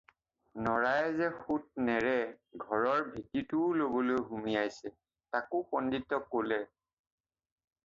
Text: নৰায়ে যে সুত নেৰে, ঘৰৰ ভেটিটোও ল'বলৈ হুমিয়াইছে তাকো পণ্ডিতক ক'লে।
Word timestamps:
নৰায়ে 0.67 1.09
যে 1.19 1.27
সুত 1.41 1.83
নেৰে, 1.89 2.13
ঘৰৰ 2.63 3.05
ভেটিটোও 3.11 3.69
ল'বলৈ 3.83 4.25
হুমিয়াইছে 4.31 4.95
তাকো 5.37 5.63
পণ্ডিতক 5.75 6.29
ক'লে। 6.35 6.61